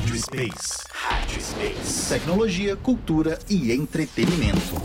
[0.00, 0.84] Rádio Space.
[0.94, 2.08] Rádio Space.
[2.08, 4.80] Tecnologia, cultura e entretenimento.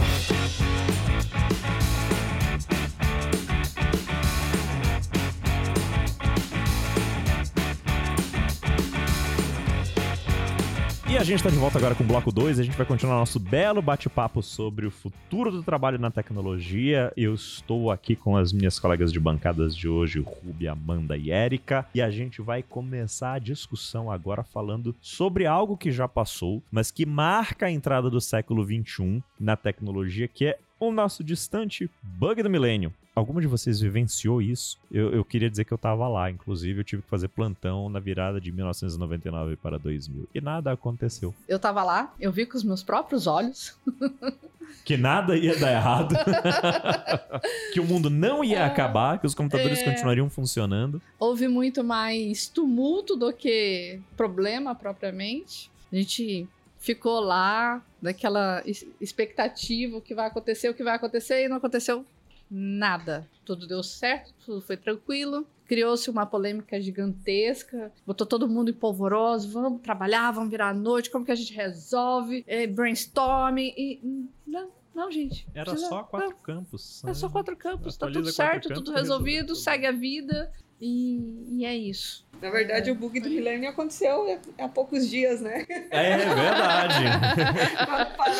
[11.16, 12.60] E a gente está de volta agora com o bloco 2.
[12.60, 17.10] A gente vai continuar nosso belo bate-papo sobre o futuro do trabalho na tecnologia.
[17.16, 21.88] Eu estou aqui com as minhas colegas de bancadas de hoje, Ruby, Amanda e Érica.
[21.96, 26.92] E a gente vai começar a discussão agora falando sobre algo que já passou, mas
[26.92, 32.42] que marca a entrada do século 21 na tecnologia, que é o nosso distante bug
[32.44, 32.94] do milênio.
[33.16, 34.78] Alguma de vocês vivenciou isso?
[34.92, 38.00] Eu, eu, queria dizer que eu tava lá, inclusive eu tive que fazer plantão na
[38.00, 41.34] virada de 1999 para 2000 e nada aconteceu.
[41.48, 43.78] Eu tava lá, eu vi com os meus próprios olhos.
[44.84, 46.16] que nada ia dar errado,
[47.74, 49.86] que o mundo não ia é, acabar, que os computadores é...
[49.86, 51.02] continuariam funcionando.
[51.18, 55.72] Houve muito mais tumulto do que problema propriamente.
[55.92, 56.48] A gente
[56.86, 58.62] ficou lá naquela
[59.02, 62.06] expectativa o que vai acontecer, o que vai acontecer e não aconteceu
[62.50, 63.28] nada.
[63.44, 65.48] Tudo deu certo, tudo foi tranquilo.
[65.66, 69.50] Criou-se uma polêmica gigantesca, botou todo mundo em polvoroso.
[69.50, 72.44] Vamos trabalhar, vamos virar a noite, como que a gente resolve?
[72.46, 74.28] É, brainstorming e.
[74.46, 75.48] Não, não, gente.
[75.56, 76.38] Era precisa, só quatro não.
[76.38, 77.04] campos.
[77.04, 80.54] É só quatro campos, tá tudo certo, tudo resolvido, resolvido, segue a vida.
[80.80, 82.26] E, e, é isso.
[82.42, 85.66] Na verdade, o bug do milênio aconteceu há poucos dias, né?
[85.90, 87.06] É, verdade.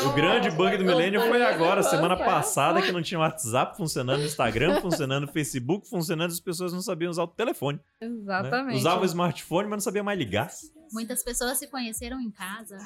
[0.06, 4.82] o grande bug do milênio foi agora, semana passada, que não tinha WhatsApp funcionando, Instagram
[4.82, 7.80] funcionando, Facebook funcionando, as pessoas não sabiam usar o telefone.
[8.02, 8.08] Né?
[8.08, 8.74] Exatamente.
[8.74, 8.80] Né?
[8.80, 10.50] Usava o smartphone, mas não sabia mais ligar.
[10.92, 12.78] Muitas pessoas se conheceram em casa.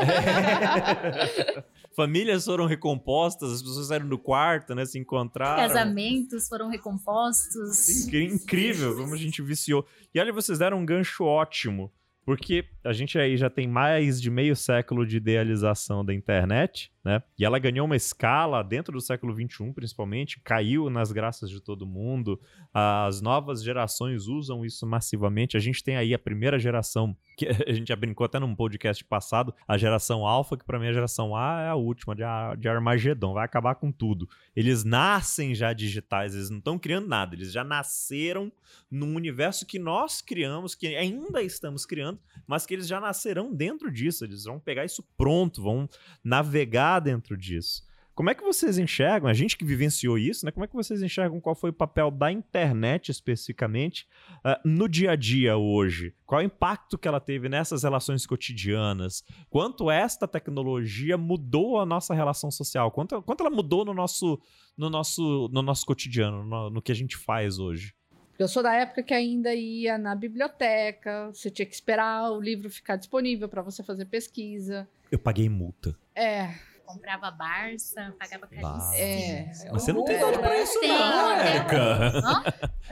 [0.00, 1.64] É.
[1.94, 4.84] Famílias foram recompostas, as pessoas saíram do quarto, né?
[4.84, 5.68] Se encontraram.
[5.68, 8.08] Casamentos foram recompostos.
[8.12, 9.86] Incrível como a gente viciou.
[10.12, 11.92] E olha, vocês deram um gancho ótimo.
[12.24, 17.22] Porque a gente aí já tem mais de meio século de idealização da internet né?
[17.38, 21.86] E ela ganhou uma escala dentro do século XXI, principalmente, caiu nas graças de todo
[21.86, 22.40] mundo.
[22.72, 25.54] As novas gerações usam isso massivamente.
[25.54, 29.04] A gente tem aí a primeira geração, que a gente já brincou até num podcast
[29.04, 32.22] passado, a geração Alpha, que para mim a geração A é a última, de,
[32.58, 34.26] de Armagedon, vai acabar com tudo.
[34.56, 38.50] Eles nascem já digitais, eles não estão criando nada, eles já nasceram
[38.90, 42.13] num universo que nós criamos, que ainda estamos criando,
[42.46, 44.24] mas que eles já nascerão dentro disso.
[44.24, 45.88] Eles vão pegar isso pronto, vão
[46.22, 47.82] navegar dentro disso.
[48.14, 50.52] Como é que vocês enxergam, a gente que vivenciou isso, né?
[50.52, 55.10] Como é que vocês enxergam qual foi o papel da internet especificamente uh, no dia
[55.10, 56.14] a dia hoje?
[56.24, 59.24] Qual o impacto que ela teve nessas relações cotidianas?
[59.50, 62.88] Quanto esta tecnologia mudou a nossa relação social?
[62.92, 64.40] Quanto, quanto ela mudou no nosso,
[64.76, 67.92] no nosso, no nosso cotidiano, no, no que a gente faz hoje?
[68.38, 72.68] Eu sou da época que ainda ia na biblioteca, você tinha que esperar o livro
[72.68, 74.88] ficar disponível para você fazer pesquisa.
[75.10, 75.96] Eu paguei multa.
[76.14, 76.52] É,
[76.84, 78.94] comprava Barça, pagava caríssimo.
[78.94, 82.42] É, Mas você não tem idade pra isso, tem, não, Érica.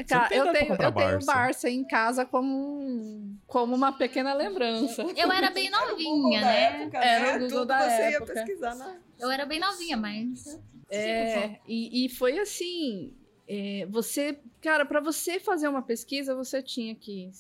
[0.09, 5.03] Cara, eu tenho, eu tenho Barça em casa como, como uma pequena lembrança.
[5.03, 6.83] Eu era bem novinha, né?
[6.83, 7.07] Época, né?
[7.09, 8.33] Era o Google Tudo da você época.
[8.33, 8.97] ia pesquisar na...
[9.19, 10.61] Eu era bem novinha, mas...
[10.91, 13.15] É, e, e foi assim...
[13.49, 17.31] É, você, cara, para você fazer uma pesquisa, você tinha que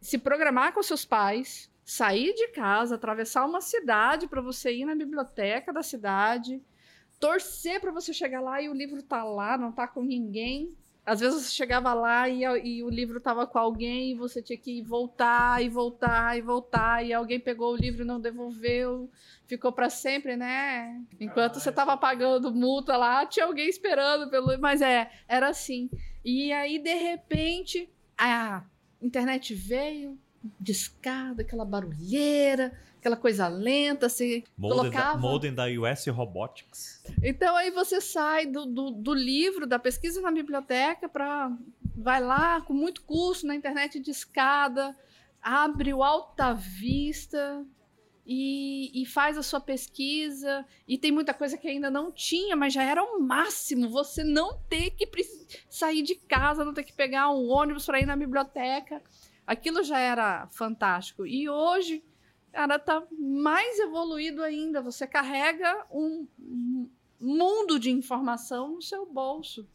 [0.00, 4.94] se programar com seus pais, sair de casa, atravessar uma cidade para você ir na
[4.94, 6.60] biblioteca da cidade,
[7.18, 10.76] torcer para você chegar lá e o livro tá lá, não tá com ninguém.
[11.06, 14.56] Às vezes você chegava lá e, e, o livro tava com alguém e você tinha
[14.56, 19.10] que voltar e voltar e voltar e alguém pegou o livro e não devolveu,
[19.46, 21.02] ficou para sempre, né?
[21.20, 25.90] Enquanto você tava pagando multa lá, tinha alguém esperando pelo, mas é, era assim.
[26.24, 28.64] E aí de repente a
[29.02, 30.18] internet veio,
[30.58, 32.72] discada, aquela barulheira,
[33.04, 35.18] aquela coisa lenta, se colocava...
[35.18, 37.02] Molden da US Robotics.
[37.22, 41.52] Então aí você sai do, do, do livro, da pesquisa na biblioteca, para
[41.94, 44.96] vai lá com muito custo na internet de escada,
[45.42, 47.62] abre o Alta Vista,
[48.26, 50.64] e, e, faz a sua pesquisa.
[50.88, 53.90] E tem muita coisa que ainda não tinha, mas já era o máximo.
[53.90, 55.06] Você não ter que
[55.68, 59.02] sair de casa, não ter que pegar um ônibus para ir na biblioteca.
[59.46, 61.26] Aquilo já era fantástico.
[61.26, 62.02] E hoje,
[62.54, 64.80] cara, tá mais evoluído ainda.
[64.80, 66.26] Você carrega um
[67.20, 69.66] mundo de informação no seu bolso.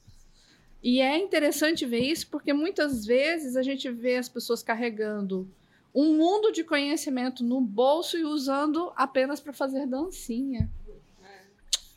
[0.82, 5.46] E é interessante ver isso porque muitas vezes a gente vê as pessoas carregando
[5.94, 10.70] um mundo de conhecimento no bolso e usando apenas para fazer dancinha.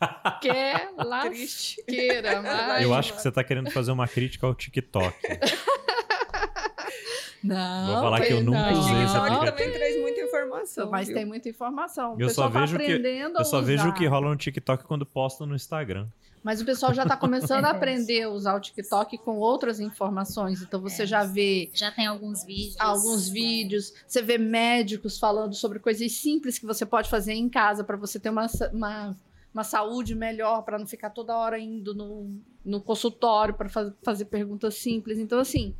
[0.41, 2.43] Que é lasqueira.
[2.83, 5.15] Eu acho que você está querendo fazer uma crítica ao TikTok.
[7.43, 7.87] Não.
[7.87, 8.79] Vou falar que eu tem- nunca não.
[8.79, 9.45] usei esse aplicativo.
[9.51, 10.89] também traz muita informação.
[10.89, 11.15] Mas viu?
[11.17, 12.15] tem muita informação.
[12.15, 13.07] O Eu só pessoal tá vejo que-
[13.37, 16.07] Eu só vejo o que rola no TikTok quando posta no Instagram.
[16.43, 20.61] Mas o pessoal já está começando a aprender a usar o TikTok com outras informações.
[20.61, 21.05] Então você É.
[21.05, 22.75] já vê Já tem alguns vídeos.
[22.79, 27.83] alguns vídeos, você vê médicos falando sobre coisas simples que você pode fazer em casa
[27.83, 29.15] para você ter uma, uma,
[29.53, 32.29] uma saúde melhor, para não ficar toda hora indo no,
[32.65, 33.69] no consultório para
[34.03, 35.17] fazer perguntas simples.
[35.19, 35.73] Então, assim.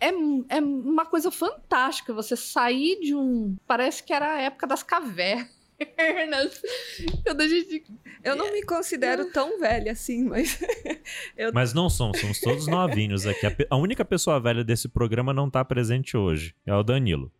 [0.00, 0.08] É,
[0.56, 3.56] é uma coisa fantástica você sair de um.
[3.66, 5.50] Parece que era a época das cavernas.
[7.24, 7.84] Quando a gente.
[8.22, 10.60] Eu não me considero tão velha assim, mas
[11.54, 13.46] Mas não somos, somos todos novinhos aqui.
[13.68, 16.54] A, única pessoa velha desse programa não tá presente hoje.
[16.66, 17.32] É o Danilo.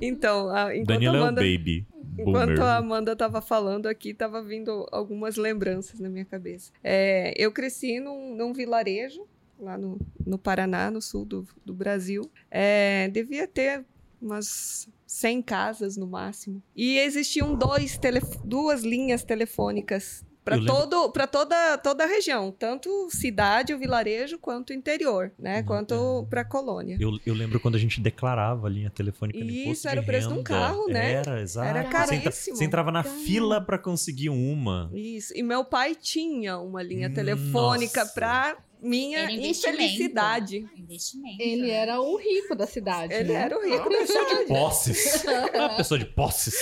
[0.00, 1.86] então, a, enquanto, Danilo a é o Amanda, baby.
[2.18, 2.62] enquanto Boomer.
[2.62, 6.72] a Amanda tava falando aqui, tava vindo algumas lembranças na minha cabeça.
[6.82, 9.24] É, eu cresci num, num vilarejo
[9.58, 12.30] lá no, no Paraná, no sul do, do Brasil.
[12.50, 13.84] É, devia ter
[14.20, 16.62] umas 100 casas no máximo.
[16.74, 17.98] E existiam dois
[18.44, 24.72] duas linhas telefônicas para todo para toda toda a região, tanto cidade, o vilarejo, quanto
[24.72, 25.58] interior, né?
[25.58, 25.66] Uhum.
[25.66, 26.96] Quanto para colônia.
[26.98, 30.28] Eu, eu lembro quando a gente declarava a linha telefônica no Isso, era o preço
[30.28, 30.48] de um renda.
[30.48, 31.12] carro, né?
[31.12, 31.68] Era, exato.
[31.68, 32.56] Era Você caríssimo.
[32.56, 34.90] Você entrava na fila pra conseguir uma.
[34.94, 35.34] Isso.
[35.36, 39.82] E meu pai tinha uma linha telefônica para minha Era investimento.
[39.82, 40.70] infelicidade.
[40.76, 41.42] Investimento.
[41.42, 43.12] Ele era o rico da cidade.
[43.12, 43.40] Ele né?
[43.40, 44.46] era o rico da cidade.
[44.46, 45.24] Posses.
[45.54, 46.54] Uma pessoa de posses.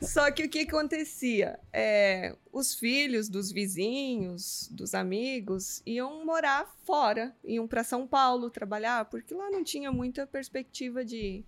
[0.00, 1.58] Só que o que acontecia?
[1.72, 9.04] É, os filhos dos vizinhos, dos amigos, iam morar fora, iam para São Paulo trabalhar,
[9.06, 11.44] porque lá não tinha muita perspectiva de,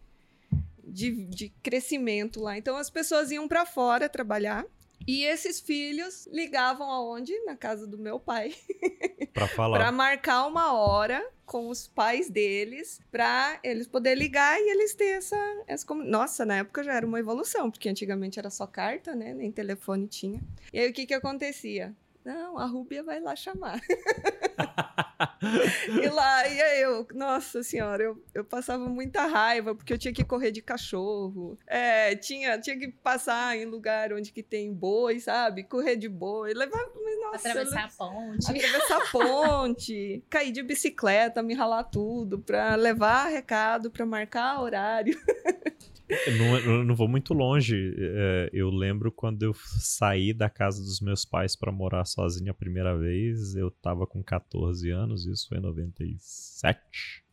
[0.84, 2.58] de, de crescimento lá.
[2.58, 4.64] Então as pessoas iam para fora trabalhar.
[5.06, 7.32] E esses filhos ligavam aonde?
[7.44, 8.54] Na casa do meu pai.
[9.32, 9.78] Pra falar.
[9.78, 15.16] para marcar uma hora com os pais deles para eles poderem ligar e eles ter
[15.16, 19.32] essa, essa nossa na época já era uma evolução porque antigamente era só carta né
[19.32, 23.80] nem telefone tinha e aí o que que acontecia não a Rúbia vai lá chamar
[26.02, 30.12] e lá e aí eu nossa senhora eu, eu passava muita raiva porque eu tinha
[30.12, 35.18] que correr de cachorro é, tinha tinha que passar em lugar onde que tem boi
[35.20, 38.50] sabe correr de boi levar mas, nossa, Atravessar a ponte.
[38.50, 45.18] atravessar a ponte, cair de bicicleta, me ralar tudo, pra levar recado, pra marcar horário.
[46.38, 47.94] Não, eu não vou muito longe.
[47.98, 52.54] É, eu lembro quando eu saí da casa dos meus pais pra morar sozinho a
[52.54, 53.54] primeira vez.
[53.54, 57.24] Eu tava com 14 anos, isso foi em 97.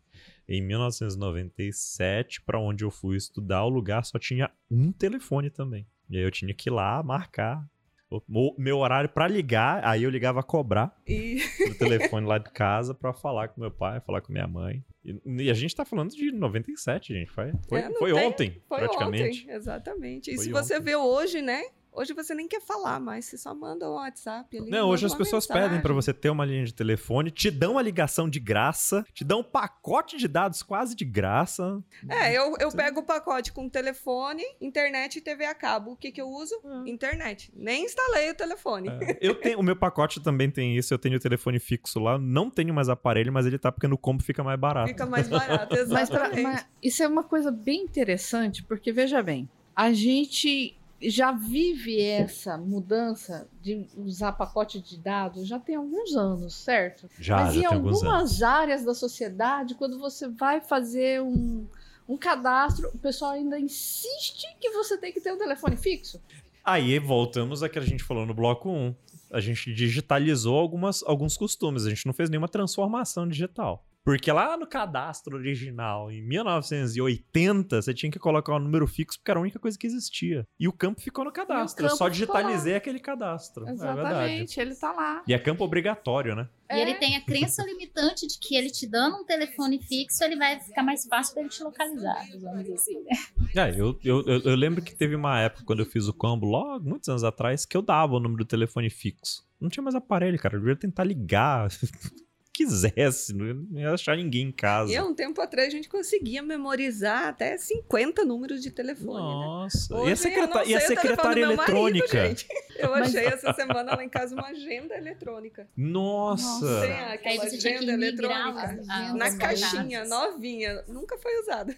[0.47, 5.85] Em 1997, pra onde eu fui estudar, o lugar só tinha um telefone também.
[6.09, 7.63] E aí eu tinha que ir lá marcar
[8.09, 9.83] o o meu horário pra ligar.
[9.85, 13.71] Aí eu ligava a cobrar E no telefone lá de casa pra falar com meu
[13.71, 14.83] pai, falar com minha mãe.
[15.05, 17.31] E, e a gente tá falando de 97, gente.
[17.31, 19.43] Foi, foi, É, foi tem- ontem, foi praticamente.
[19.45, 20.31] ontem, exatamente.
[20.31, 20.83] E Foi se você ontem.
[20.85, 21.61] vê hoje, né?
[21.91, 24.69] Hoje você nem quer falar mais, você só manda um WhatsApp ali.
[24.69, 25.69] Não, hoje as pessoas mensagem.
[25.69, 29.23] pedem pra você ter uma linha de telefone, te dão uma ligação de graça, te
[29.23, 31.83] dão um pacote de dados quase de graça.
[32.07, 35.91] É, eu, eu pego o pacote com telefone, internet e TV a cabo.
[35.91, 36.55] O que que eu uso?
[36.63, 36.83] Hum.
[36.87, 37.51] Internet.
[37.55, 38.89] Nem instalei o telefone.
[38.89, 42.17] É, eu tenho, o meu pacote também tem isso, eu tenho o telefone fixo lá,
[42.17, 44.87] não tenho mais aparelho, mas ele tá porque no combo fica mais barato.
[44.89, 46.43] Fica mais barato, Mas, pra- exatamente.
[46.43, 52.57] mas isso é uma coisa bem interessante, porque veja bem, a gente já vive essa
[52.57, 57.09] mudança de usar pacote de dados já tem alguns anos, certo?
[57.19, 61.65] Já, Mas já em algumas áreas da sociedade, quando você vai fazer um,
[62.07, 66.21] um cadastro, o pessoal ainda insiste que você tem que ter um telefone fixo.
[66.63, 68.95] Aí voltamos a que a gente falou no bloco 1.
[69.31, 73.85] A gente digitalizou algumas, alguns costumes, a gente não fez nenhuma transformação digital.
[74.03, 79.31] Porque lá no cadastro original, em 1980, você tinha que colocar um número fixo porque
[79.31, 80.47] era a única coisa que existia.
[80.59, 81.85] E o campo ficou no cadastro.
[81.85, 83.67] Eu só digitalizei aquele cadastro.
[83.67, 83.99] É verdade.
[83.99, 85.23] Exatamente, ele tá lá.
[85.27, 86.47] E é campo obrigatório, né?
[86.71, 90.35] E ele tem a crença limitante de que ele te dando um telefone fixo, ele
[90.35, 93.17] vai ficar mais fácil pra ele te localizar, digamos assim, né?
[93.55, 96.45] É, eu, eu, eu, eu lembro que teve uma época quando eu fiz o combo,
[96.45, 99.43] logo, muitos anos atrás, que eu dava o número do telefone fixo.
[99.59, 100.55] Não tinha mais aparelho, cara.
[100.55, 101.69] Eu devia tentar ligar.
[102.59, 104.91] Quisesse, não ia achar ninguém em casa.
[104.91, 109.45] E há um tempo atrás a gente conseguia memorizar até 50 números de telefone, né?
[109.45, 109.95] Nossa.
[109.95, 112.27] Hoje e a, secreta- eu não e a secretária marido, eletrônica?
[112.27, 112.47] gente.
[112.77, 115.67] Eu Mas- achei essa semana lá em casa uma agenda eletrônica.
[115.77, 116.81] Nossa.
[116.81, 118.61] Tem Aí aquela você tinha que agenda eletrônica.
[118.61, 120.83] as- as Na caixinha, novinha.
[120.87, 121.73] Nunca foi usada.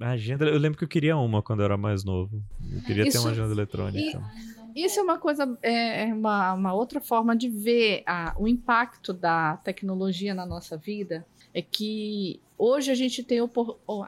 [0.00, 2.42] A agenda, eu lembro que eu queria uma quando eu era mais novo.
[2.72, 4.18] Eu queria ter Isso- uma agenda eletrônica.
[4.18, 8.46] e- Isso é uma coisa, é é uma, uma outra forma de ver a- o
[8.48, 11.24] impacto da tecnologia na nossa vida.
[11.54, 13.38] é que hoje a gente tem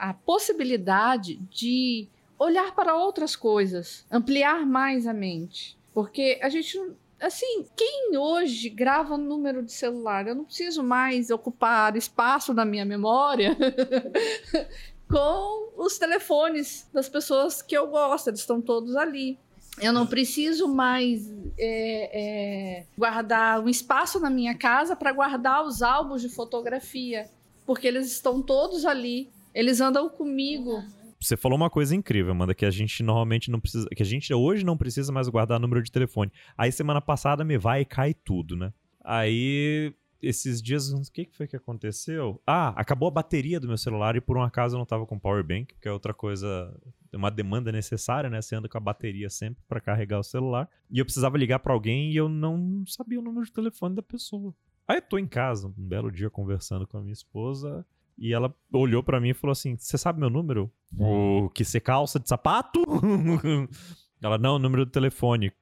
[0.01, 5.77] a possibilidade de olhar para outras coisas, ampliar mais a mente.
[5.93, 6.81] Porque a gente
[7.21, 10.27] assim, quem hoje grava número de celular?
[10.27, 13.57] Eu não preciso mais ocupar espaço na minha memória
[15.09, 19.39] com os telefones das pessoas que eu gosto, eles estão todos ali.
[19.81, 21.29] Eu não preciso mais
[21.59, 27.29] é, é, guardar um espaço na minha casa para guardar os álbuns de fotografia,
[27.67, 29.29] porque eles estão todos ali.
[29.55, 30.83] Eles andam comigo.
[31.21, 34.33] Você falou uma coisa incrível, Amanda, que a gente normalmente não precisa, que a gente
[34.35, 36.31] hoje não precisa mais guardar número de telefone.
[36.57, 38.73] Aí semana passada me vai e cai tudo, né?
[39.03, 42.41] Aí esses dias, o que foi que aconteceu?
[42.47, 45.19] Ah, acabou a bateria do meu celular e por um acaso eu não tava com
[45.19, 46.75] power bank, que é outra coisa,
[47.15, 48.41] uma demanda necessária, né?
[48.41, 50.69] Você anda com a bateria sempre para carregar o celular.
[50.91, 54.03] E eu precisava ligar para alguém e eu não sabia o número de telefone da
[54.03, 54.55] pessoa.
[54.87, 57.87] Aí eu tô em casa, um belo dia conversando com a minha esposa,
[58.19, 60.71] e ela olhou para mim e falou assim: "Você sabe meu número?
[60.99, 62.83] O que você calça de sapato?"
[64.23, 65.53] ela: "Não, o número do telefone."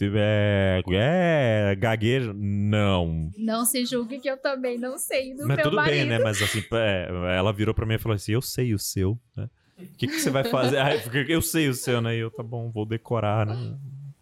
[0.00, 2.32] É, é gaguejo?
[2.34, 3.30] Não.
[3.38, 5.94] Não se julgue que eu também não sei do Mas meu tudo marido.
[5.94, 6.18] bem, né?
[6.18, 9.48] Mas assim, é, ela virou pra mim e falou assim: Eu sei o seu, né?
[9.78, 10.78] O que, que você vai fazer?
[10.78, 10.90] ah,
[11.28, 12.16] eu sei o seu, né?
[12.16, 13.76] E eu, tá bom, vou decorar, né?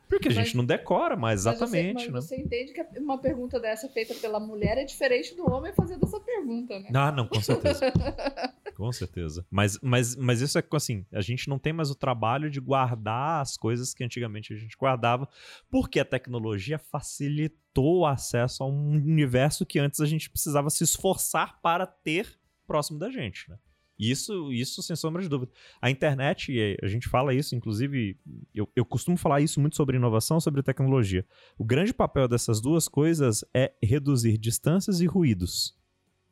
[0.08, 2.20] Porque a gente Mas- não decora mais, Mas você- exatamente, mas né?
[2.20, 6.20] você entende que uma pergunta dessa feita pela mulher é diferente do homem fazendo essa
[6.20, 6.90] pergunta, né?
[6.92, 7.80] Ah, não, com certeza.
[8.76, 9.46] com certeza.
[9.50, 13.40] Mas, mas, mas isso é assim, a gente não tem mais o trabalho de guardar
[13.40, 15.26] as coisas que antigamente a gente guardava,
[15.70, 20.84] porque a tecnologia facilitou o acesso a um universo que antes a gente precisava se
[20.84, 23.56] esforçar para ter próximo da gente, né?
[23.98, 25.52] Isso, isso sem sombra de dúvida.
[25.80, 28.18] A internet, a gente fala isso, inclusive,
[28.54, 31.24] eu, eu costumo falar isso muito sobre inovação, sobre tecnologia.
[31.58, 35.80] O grande papel dessas duas coisas é reduzir distâncias e ruídos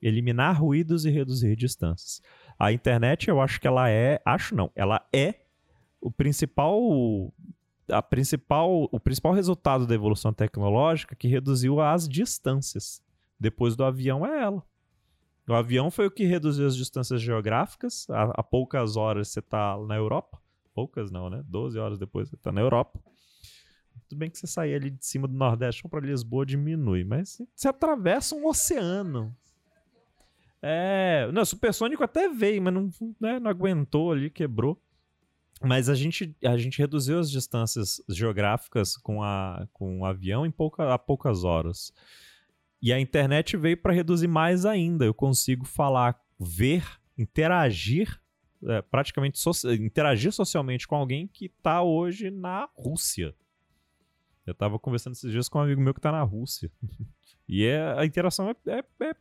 [0.03, 2.23] eliminar ruídos e reduzir distâncias.
[2.59, 5.35] A internet, eu acho que ela é, acho não, ela é
[6.01, 7.33] o principal
[7.91, 13.03] a principal o principal resultado da evolução tecnológica que reduziu as distâncias.
[13.39, 14.63] Depois do avião é ela.
[15.51, 18.07] O avião foi o que reduziu as distâncias geográficas.
[18.09, 20.41] A, poucas horas você está na Europa.
[20.73, 21.43] Poucas não, né?
[21.45, 23.01] 12 horas depois você está na Europa.
[24.09, 27.67] Tudo bem que você sair ali de cima do Nordeste para Lisboa diminui, mas você
[27.67, 29.37] atravessa um oceano.
[30.63, 32.91] É, não, supersônico até veio, mas não,
[33.21, 34.81] né, não aguentou ali, quebrou.
[35.61, 40.51] Mas a gente, a gente reduziu as distâncias geográficas com, a, com o avião em
[40.51, 41.93] pouca, a poucas horas.
[42.83, 45.05] E a internet veio para reduzir mais ainda.
[45.05, 46.85] Eu consigo falar, ver,
[47.19, 48.21] interagir,
[48.67, 53.35] é, praticamente so- interagir socialmente com alguém que está hoje na Rússia.
[54.47, 56.71] Eu estava conversando esses dias com um amigo meu que está na Rússia.
[57.53, 59.15] E é, a interação é, é- é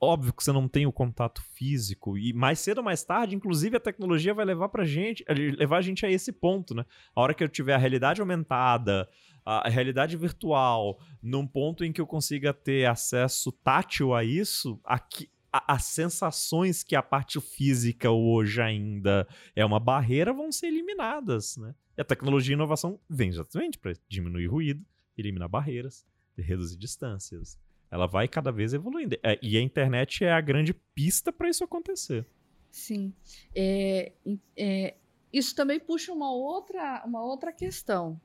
[0.00, 3.76] óbvio que você não tem o contato físico e mais cedo ou mais tarde, inclusive
[3.76, 6.84] a tecnologia vai levar pra gente, levar a gente a esse ponto, né?
[7.14, 9.08] A hora que eu tiver a realidade aumentada,
[9.44, 15.28] a realidade virtual, num ponto em que eu consiga ter acesso tátil a isso, aqui
[15.52, 21.74] as sensações que a parte física hoje ainda é uma barreira vão ser eliminadas, né?
[21.96, 24.82] E a tecnologia e a inovação vem exatamente para diminuir ruído,
[25.16, 26.06] eliminar barreiras,
[26.38, 27.58] reduzir distâncias.
[27.92, 29.18] Ela vai cada vez evoluindo.
[29.22, 32.26] É, e a internet é a grande pista para isso acontecer.
[32.70, 33.12] Sim.
[33.54, 34.12] É,
[34.56, 34.94] é,
[35.30, 38.18] isso também puxa uma outra, uma outra questão.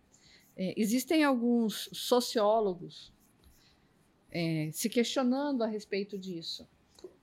[0.55, 3.13] É, existem alguns sociólogos
[4.31, 6.65] é, se questionando a respeito disso,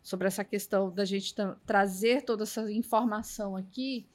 [0.03, 4.07] sobre essa questão da gente tra- trazer toda essa informação aqui,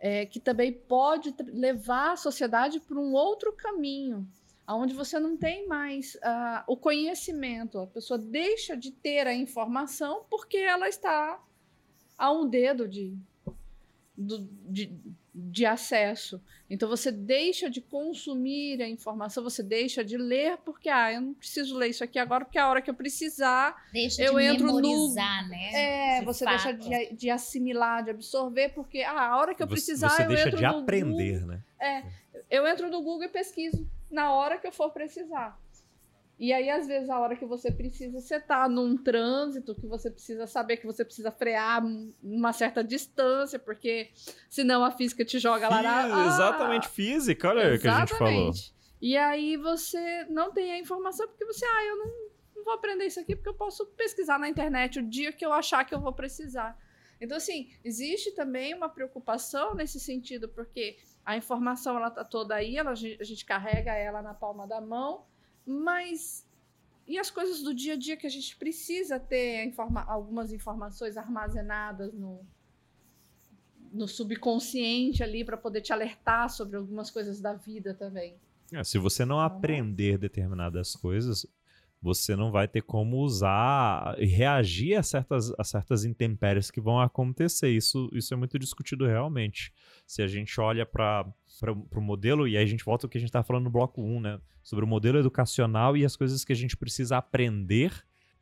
[0.00, 4.26] é, que também pode levar a sociedade para um outro caminho,
[4.74, 10.24] onde você não tem mais ah, o conhecimento, a pessoa deixa de ter a informação
[10.30, 11.40] porque ela está
[12.16, 13.16] a um dedo de,
[14.16, 14.92] do- de,
[15.34, 16.42] de acesso.
[16.68, 21.32] Então você deixa de consumir a informação, você deixa de ler, porque ah, eu não
[21.32, 23.74] preciso ler isso aqui agora, porque a hora que eu precisar.
[23.92, 25.70] Deixa Eu de entro no- memorizar, né?
[25.72, 26.76] É, De você fato.
[26.76, 30.24] deixa de, de assimilar, de absorver, porque ah, a hora que eu Você- precisar, você
[30.24, 31.46] eu deixa entro de no aprender, Google,
[31.80, 32.12] né?
[32.50, 35.58] eu entro no Google e pesquiso na hora que eu for precisar.
[36.38, 40.08] E aí, às vezes, a hora que você precisa, você tá num trânsito que você
[40.08, 41.82] precisa saber que você precisa frear
[42.22, 44.10] uma certa distância, porque
[44.48, 46.04] senão a física te joga lá na.
[46.04, 48.32] Ah, Exatamente, física, olha o que a gente falou.
[48.32, 48.74] Exatamente.
[49.00, 52.06] E aí você não tem a informação porque você, ah, eu não,
[52.56, 55.52] não vou aprender isso aqui porque eu posso pesquisar na internet o dia que eu
[55.52, 56.78] achar que eu vou precisar.
[57.20, 60.98] Então, assim, existe também uma preocupação nesse sentido, porque
[61.28, 65.26] a informação ela tá toda aí, ela, a gente carrega ela na palma da mão,
[65.66, 66.48] mas
[67.06, 71.18] E as coisas do dia a dia que a gente precisa ter informa algumas informações
[71.18, 72.40] armazenadas no,
[73.92, 78.34] no subconsciente ali para poder te alertar sobre algumas coisas da vida também.
[78.72, 81.46] É, se você não aprender determinadas coisas,
[82.00, 87.00] você não vai ter como usar e reagir a certas, a certas intempéries que vão
[87.00, 87.70] acontecer.
[87.70, 89.72] Isso, isso é muito discutido realmente.
[90.06, 91.26] Se a gente olha para
[91.94, 94.00] o modelo, e aí a gente volta ao que a gente estava falando no bloco
[94.00, 94.40] 1, né?
[94.62, 97.92] Sobre o modelo educacional e as coisas que a gente precisa aprender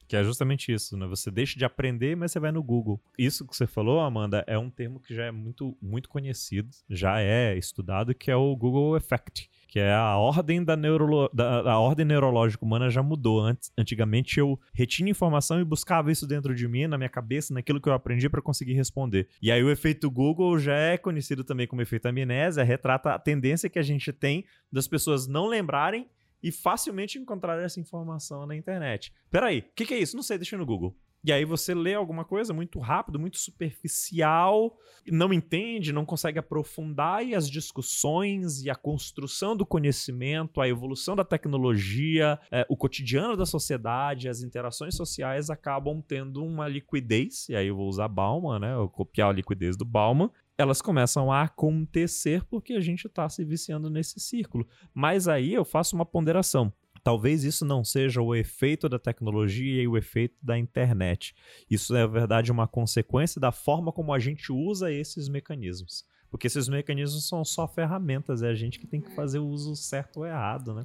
[0.09, 1.07] que é justamente isso, né?
[1.07, 3.03] Você deixa de aprender, mas você vai no Google.
[3.19, 7.21] Isso que você falou, Amanda, é um termo que já é muito, muito conhecido, já
[7.21, 11.29] é estudado, que é o Google Effect, que é a ordem da, neurolo...
[11.35, 13.41] da ordem neurológica humana já mudou.
[13.41, 17.79] Antes, antigamente eu retinha informação e buscava isso dentro de mim, na minha cabeça, naquilo
[17.79, 19.29] que eu aprendi para conseguir responder.
[19.43, 23.69] E aí o efeito Google já é conhecido também como efeito amnésia, retrata a tendência
[23.69, 26.09] que a gente tem das pessoas não lembrarem
[26.43, 29.13] e facilmente encontrar essa informação na internet.
[29.31, 30.17] Peraí, o que, que é isso?
[30.17, 30.97] Não sei, deixa no Google.
[31.27, 34.79] E aí você lê alguma coisa muito rápido, muito superficial,
[35.09, 41.17] não entende, não consegue aprofundar e as discussões e a construção do conhecimento, a evolução
[41.17, 47.57] da tecnologia, é, o cotidiano da sociedade, as interações sociais acabam tendo uma liquidez, e
[47.57, 51.43] aí eu vou usar Bauman, né, eu copiar a liquidez do Bauman, elas começam a
[51.43, 54.65] acontecer porque a gente está se viciando nesse círculo.
[54.95, 56.73] Mas aí eu faço uma ponderação.
[57.07, 61.37] Talvez isso não seja o efeito da tecnologia e o efeito da internet.
[61.71, 66.05] Isso é, na verdade, uma consequência da forma como a gente usa esses mecanismos.
[66.29, 69.77] Porque esses mecanismos são só ferramentas, é a gente que tem que fazer o uso
[69.77, 70.85] certo ou errado, né?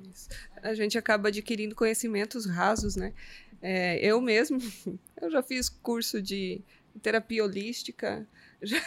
[0.61, 3.15] A gente acaba adquirindo conhecimentos rasos, né?
[3.59, 4.59] É, eu mesmo,
[5.19, 6.61] eu já fiz curso de
[7.01, 8.27] terapia holística,
[8.61, 8.81] já,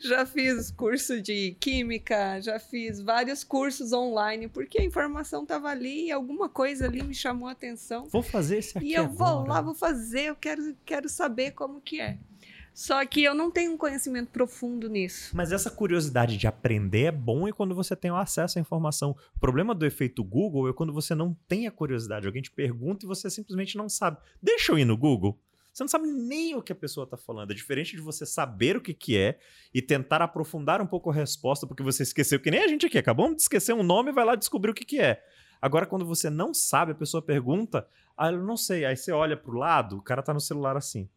[0.00, 6.06] já fiz curso de química, já fiz vários cursos online, porque a informação estava ali
[6.06, 8.06] e alguma coisa ali me chamou a atenção.
[8.06, 9.16] Vou fazer esse aqui E eu agora.
[9.34, 12.18] vou lá, vou fazer, eu quero, quero saber como que é.
[12.72, 15.34] Só que eu não tenho um conhecimento profundo nisso.
[15.34, 19.16] Mas essa curiosidade de aprender é bom e quando você tem o acesso à informação.
[19.34, 22.28] O problema do efeito Google é quando você não tem a curiosidade.
[22.28, 24.18] Alguém te pergunta e você simplesmente não sabe.
[24.40, 25.36] Deixa eu ir no Google.
[25.78, 27.52] Você não sabe nem o que a pessoa está falando.
[27.52, 29.38] É diferente de você saber o que, que é
[29.72, 32.98] e tentar aprofundar um pouco a resposta, porque você esqueceu, que nem a gente aqui.
[32.98, 35.22] Acabamos de esquecer um nome e vai lá descobrir o que, que é.
[35.62, 37.86] Agora, quando você não sabe, a pessoa pergunta,
[38.16, 38.84] ah, eu não sei.
[38.84, 41.08] Aí você olha pro lado, o cara tá no celular assim.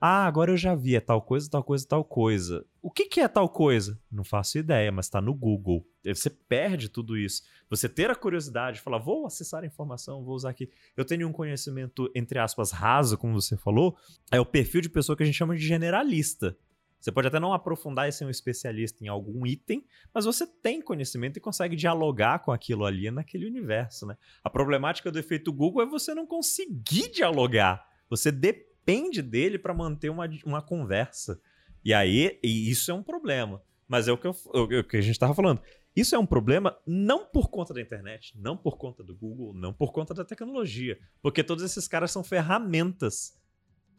[0.00, 2.64] Ah, agora eu já vi, é tal coisa, tal coisa, tal coisa.
[2.80, 4.00] O que, que é tal coisa?
[4.10, 5.86] Não faço ideia, mas está no Google.
[6.02, 7.42] Você perde tudo isso.
[7.68, 10.70] Você ter a curiosidade, falar, vou acessar a informação, vou usar aqui.
[10.96, 13.94] Eu tenho um conhecimento, entre aspas, raso, como você falou,
[14.32, 16.56] é o perfil de pessoa que a gente chama de generalista.
[16.98, 19.84] Você pode até não aprofundar e ser um especialista em algum item,
[20.14, 24.16] mas você tem conhecimento e consegue dialogar com aquilo ali naquele universo, né?
[24.42, 27.86] A problemática do efeito Google é você não conseguir dialogar.
[28.08, 31.40] Você depende depende dele para manter uma, uma conversa.
[31.84, 33.62] E aí, e isso é um problema.
[33.86, 35.60] Mas é o que, eu, o que a gente estava falando.
[35.94, 39.72] Isso é um problema não por conta da internet, não por conta do Google, não
[39.72, 40.98] por conta da tecnologia.
[41.22, 43.36] Porque todos esses caras são ferramentas.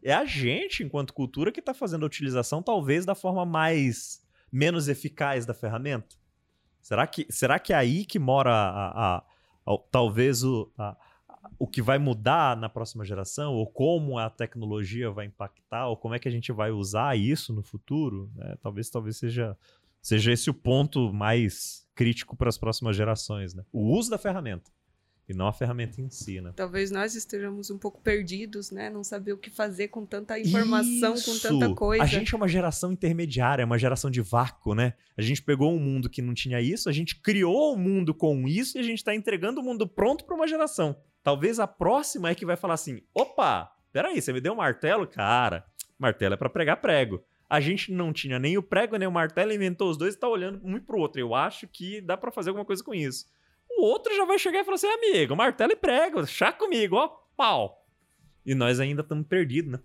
[0.02, 4.88] É a gente, enquanto cultura, que está fazendo a utilização talvez da forma mais menos
[4.88, 6.16] eficaz da ferramenta.
[6.80, 9.16] Será que, será que é aí que mora a, a,
[9.66, 10.96] a, talvez o, a,
[11.58, 16.14] o que vai mudar na próxima geração, ou como a tecnologia vai impactar, ou como
[16.14, 18.56] é que a gente vai usar isso no futuro, né?
[18.60, 19.56] talvez, talvez seja,
[20.00, 23.64] seja esse o ponto mais crítico para as próximas gerações, né?
[23.72, 24.70] O uso da ferramenta
[25.28, 26.52] e não a ferramenta em si, né?
[26.54, 28.90] Talvez nós estejamos um pouco perdidos, né?
[28.90, 31.30] Não saber o que fazer com tanta informação, Isso.
[31.30, 32.02] com tanta coisa.
[32.02, 34.94] A gente é uma geração intermediária, é uma geração de vácuo, né?
[35.16, 38.48] A gente pegou um mundo que não tinha isso, a gente criou um mundo com
[38.48, 40.96] isso e a gente está entregando o mundo pronto para uma geração.
[41.22, 45.06] Talvez a próxima é que vai falar assim: opa, peraí, você me deu um martelo?
[45.06, 45.64] Cara,
[45.98, 47.22] martelo é para pregar prego.
[47.48, 50.26] A gente não tinha nem o prego nem o martelo, inventou os dois e tá
[50.26, 51.20] olhando um pro outro.
[51.20, 53.26] Eu acho que dá para fazer alguma coisa com isso.
[53.70, 57.08] O outro já vai chegar e falar assim: amigo, martelo e prego, chá comigo, ó,
[57.36, 57.86] pau.
[58.44, 59.80] E nós ainda estamos perdidos, né?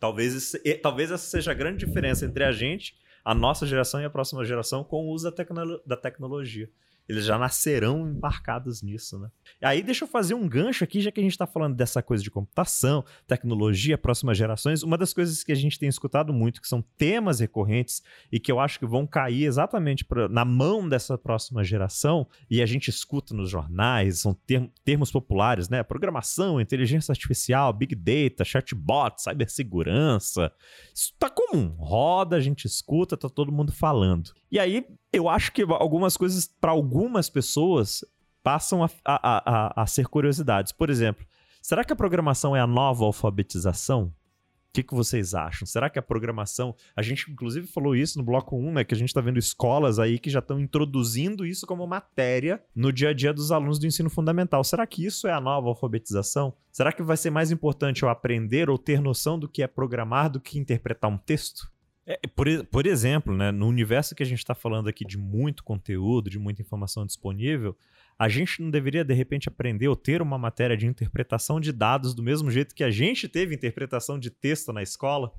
[0.00, 0.52] Talvez,
[0.82, 4.44] talvez essa seja a grande diferença entre a gente, a nossa geração e a próxima
[4.44, 6.68] geração com o uso da, tecno da tecnologia
[7.08, 9.30] eles já nascerão embarcados nisso, né?
[9.60, 12.02] E aí deixa eu fazer um gancho aqui, já que a gente está falando dessa
[12.02, 14.82] coisa de computação, tecnologia, próximas gerações.
[14.82, 18.50] Uma das coisas que a gente tem escutado muito, que são temas recorrentes e que
[18.50, 22.88] eu acho que vão cair exatamente pra, na mão dessa próxima geração, e a gente
[22.88, 25.82] escuta nos jornais, são term, termos populares, né?
[25.82, 30.52] Programação, inteligência artificial, big data, chatbot, cibersegurança.
[30.94, 31.68] Isso tá comum.
[31.78, 34.32] Roda, a gente escuta, tá todo mundo falando.
[34.50, 38.04] E aí eu acho que algumas coisas, para algumas pessoas,
[38.42, 40.72] passam a, a, a, a, ser curiosidades.
[40.72, 41.26] Por exemplo,
[41.62, 44.06] Será que a programação é a nova alfabetização?
[44.06, 45.64] O que, que vocês acham?
[45.64, 46.74] Será que a programação.
[46.96, 48.84] A gente, inclusive, falou isso no bloco 1, né?
[48.84, 52.92] Que a gente está vendo escolas aí que já estão introduzindo isso como matéria no
[52.92, 54.64] dia a dia dos alunos do ensino fundamental.
[54.64, 56.52] Será que isso é a nova alfabetização?
[56.72, 60.30] Será que vai ser mais importante eu aprender ou ter noção do que é programar
[60.30, 61.70] do que interpretar um texto?
[62.06, 65.62] É, por, por exemplo, né, no universo que a gente está falando aqui de muito
[65.62, 67.76] conteúdo, de muita informação disponível,
[68.18, 72.14] a gente não deveria, de repente, aprender ou ter uma matéria de interpretação de dados
[72.14, 75.32] do mesmo jeito que a gente teve interpretação de texto na escola?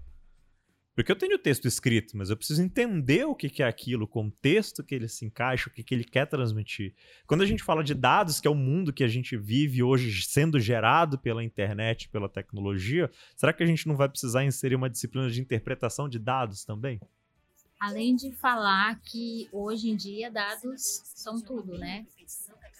[0.96, 4.08] Porque eu tenho o texto escrito, mas eu preciso entender o que é aquilo, o
[4.08, 6.94] contexto que ele se encaixa, o que ele quer transmitir.
[7.26, 10.24] Quando a gente fala de dados, que é o mundo que a gente vive hoje
[10.24, 14.90] sendo gerado pela internet, pela tecnologia, será que a gente não vai precisar inserir uma
[14.90, 17.02] disciplina de interpretação de dados também?
[17.80, 22.06] Além de falar que hoje em dia dados são tudo, né?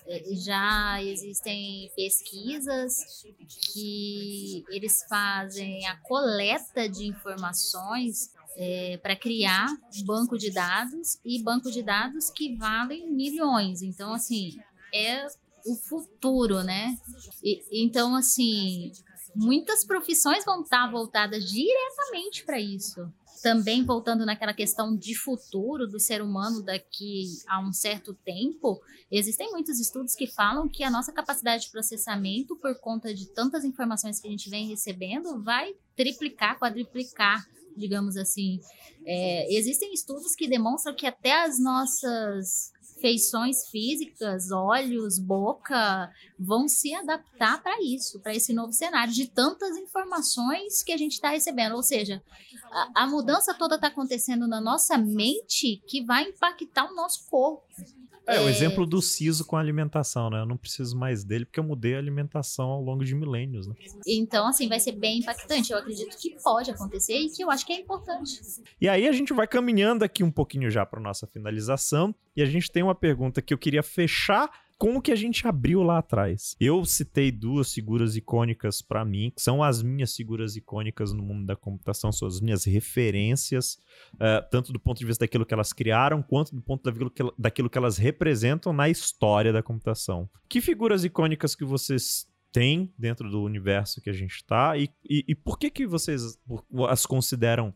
[0.06, 3.24] É, já existem pesquisas
[3.72, 9.68] que eles fazem a coleta de informações é, para criar
[10.06, 13.82] banco de dados e banco de dados que valem milhões.
[13.82, 14.58] Então, assim,
[14.94, 15.26] é
[15.66, 16.98] o futuro, né?
[17.42, 18.92] E, então, assim,
[19.34, 23.12] muitas profissões vão estar voltadas diretamente para isso
[23.44, 29.52] também voltando naquela questão de futuro do ser humano daqui a um certo tempo, existem
[29.52, 34.18] muitos estudos que falam que a nossa capacidade de processamento, por conta de tantas informações
[34.18, 38.62] que a gente vem recebendo, vai triplicar, quadriplicar, digamos assim.
[39.06, 42.73] É, existem estudos que demonstram que até as nossas
[43.04, 49.76] feições físicas, olhos, boca, vão se adaptar para isso, para esse novo cenário de tantas
[49.76, 51.76] informações que a gente está recebendo.
[51.76, 52.24] Ou seja,
[52.72, 57.68] a, a mudança toda está acontecendo na nossa mente que vai impactar o nosso corpo.
[58.26, 58.52] É, o é.
[58.52, 60.40] exemplo do siso com a alimentação, né?
[60.40, 63.76] Eu não preciso mais dele porque eu mudei a alimentação ao longo de milênios, né?
[64.08, 65.72] Então, assim, vai ser bem impactante.
[65.72, 68.40] Eu acredito que pode acontecer e que eu acho que é importante.
[68.80, 72.46] E aí a gente vai caminhando aqui um pouquinho já para nossa finalização e a
[72.46, 74.50] gente tem uma pergunta que eu queria fechar
[74.84, 76.58] com o que a gente abriu lá atrás.
[76.60, 81.46] Eu citei duas figuras icônicas para mim, que são as minhas figuras icônicas no mundo
[81.46, 83.78] da computação, são as minhas referências,
[84.16, 87.24] uh, tanto do ponto de vista daquilo que elas criaram, quanto do ponto daquilo que,
[87.40, 90.30] daquilo que elas representam na história da computação.
[90.50, 95.24] Que figuras icônicas que vocês têm dentro do universo que a gente está e, e,
[95.30, 96.38] e, por que, que vocês
[96.90, 97.74] as consideram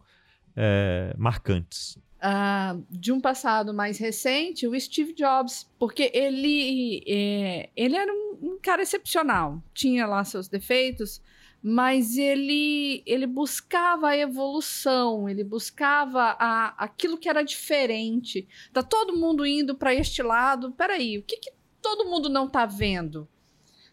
[0.58, 1.98] é, marcantes?
[2.28, 8.60] Uh, de um passado mais recente, o Steve Jobs, porque ele, é, ele era um,
[8.62, 11.22] cara excepcional, tinha lá seus defeitos,
[11.64, 18.48] mas ele, ele buscava a evolução, ele buscava a, aquilo que era diferente.
[18.72, 22.66] Tá todo mundo indo para este lado, peraí, o que, que todo mundo não está
[22.66, 23.28] vendo?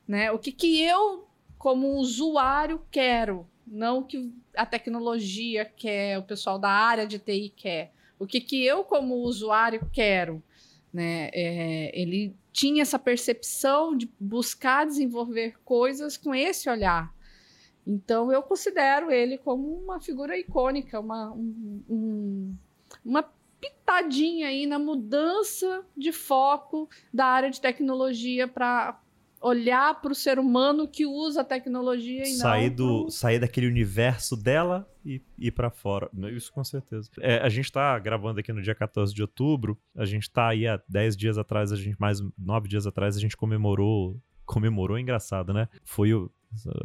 [0.07, 0.31] Né?
[0.31, 3.49] O que, que eu, como usuário, quero?
[3.66, 7.93] Não o que a tecnologia quer, o pessoal da área de TI quer.
[8.18, 10.42] O que, que eu, como usuário, quero?
[10.92, 11.31] Né?
[11.33, 17.12] É, ele tinha essa percepção de buscar desenvolver coisas com esse olhar.
[17.87, 22.57] Então, eu considero ele como uma figura icônica, uma, um, um,
[23.05, 23.29] uma
[23.61, 28.98] pitadinha aí na mudança de foco da área de tecnologia para
[29.44, 33.66] olhar para o ser humano que usa a tecnologia e sair não do sair daquele
[33.66, 36.09] universo dela e ir para fora.
[36.33, 37.11] Isso com certeza.
[37.20, 39.78] É, a gente está gravando aqui no dia 14 de outubro.
[39.94, 43.20] A gente está aí há 10 dias atrás, a gente mais 9 dias atrás a
[43.20, 45.68] gente comemorou comemorou, engraçado, né?
[45.85, 46.30] Foi o,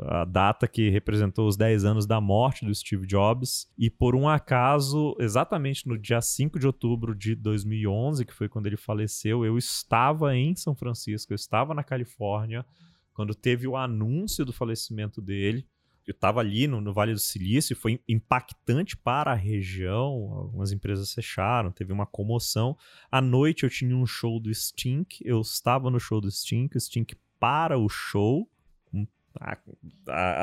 [0.06, 3.68] a data que representou os 10 anos da morte do Steve Jobs.
[3.78, 8.68] E por um acaso, exatamente no dia 5 de outubro de 2011, que foi quando
[8.68, 12.66] ele faleceu, eu estava em São Francisco, eu estava na Califórnia,
[13.14, 15.68] quando teve o anúncio do falecimento dele.
[16.08, 20.34] Eu estava ali no, no, Vale do Silício, foi impactante para a região.
[20.34, 22.76] Algumas empresas fecharam, teve uma comoção.
[23.12, 26.80] À noite eu tinha um show do Stink, eu estava no show do Stink, o
[26.80, 28.50] Stink para o show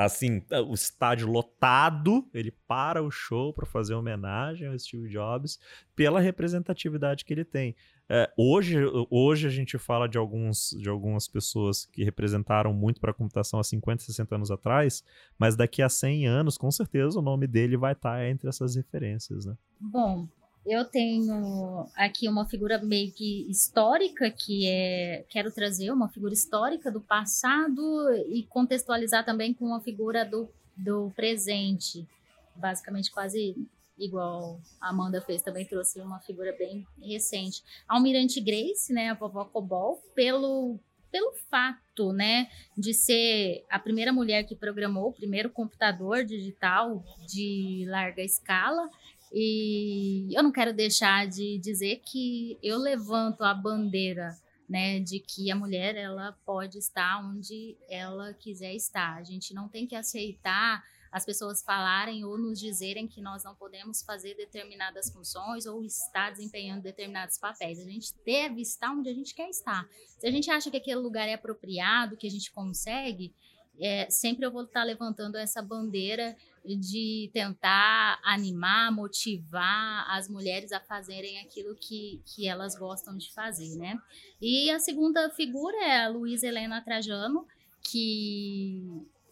[0.05, 5.59] assim, o estádio lotado, ele para o show para fazer homenagem ao Steve Jobs
[5.94, 7.75] pela representatividade que ele tem.
[8.09, 8.79] É, hoje,
[9.11, 13.59] hoje a gente fala de, alguns, de algumas pessoas que representaram muito para a computação
[13.59, 15.03] há 50, 60 anos atrás,
[15.37, 18.77] mas daqui a 100 anos, com certeza, o nome dele vai estar tá entre essas
[18.77, 19.57] referências, né?
[19.81, 20.29] Bom,
[20.66, 26.90] eu tenho aqui uma figura meio que histórica que é quero trazer uma figura histórica
[26.90, 32.07] do passado e contextualizar também com uma figura do, do presente,
[32.55, 33.55] basicamente quase
[33.98, 37.62] igual a Amanda fez, também trouxe uma figura bem recente.
[37.88, 40.79] Almirante Grace, né, a vovó Cobol, pelo
[41.11, 47.87] pelo fato, né, de ser a primeira mulher que programou o primeiro computador digital de
[47.88, 48.90] larga escala.
[49.33, 54.37] E eu não quero deixar de dizer que eu levanto a bandeira
[54.69, 59.17] né, de que a mulher ela pode estar onde ela quiser estar.
[59.17, 63.55] A gente não tem que aceitar as pessoas falarem ou nos dizerem que nós não
[63.55, 67.79] podemos fazer determinadas funções ou estar desempenhando determinados papéis.
[67.79, 69.89] A gente deve estar onde a gente quer estar.
[70.19, 73.33] Se a gente acha que aquele lugar é apropriado, que a gente consegue,
[73.79, 76.37] é, sempre eu vou estar levantando essa bandeira
[76.74, 83.76] de tentar animar, motivar as mulheres a fazerem aquilo que, que elas gostam de fazer,
[83.76, 83.98] né?
[84.40, 87.46] E a segunda figura é a Luísa Helena Trajano,
[87.83, 88.83] que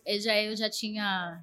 [0.06, 1.42] eu já, eu já tinha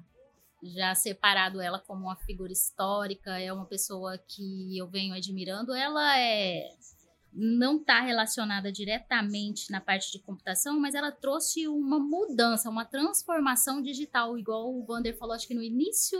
[0.62, 5.74] já separado ela como uma figura histórica, é uma pessoa que eu venho admirando.
[5.74, 6.70] Ela é
[7.34, 13.80] não está relacionada diretamente na parte de computação, mas ela trouxe uma mudança, uma transformação
[13.80, 16.18] digital, igual o Wander falou, acho que no início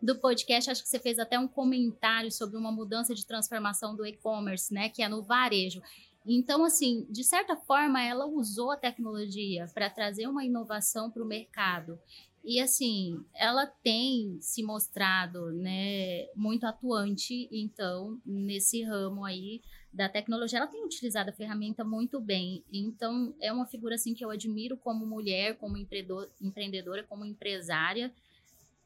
[0.00, 4.06] do podcast, acho que você fez até um comentário sobre uma mudança de transformação do
[4.06, 5.82] e-commerce, né, que é no varejo.
[6.26, 11.26] Então, assim, de certa forma, ela usou a tecnologia para trazer uma inovação para o
[11.26, 11.98] mercado.
[12.42, 19.62] E assim, ela tem se mostrado, né, muito atuante, então, nesse ramo aí
[19.94, 22.64] da tecnologia, ela tem utilizado a ferramenta muito bem.
[22.72, 28.12] Então, é uma figura assim que eu admiro como mulher, como empreendedora, como empresária.